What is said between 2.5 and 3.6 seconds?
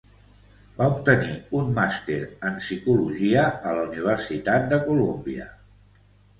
Psicologia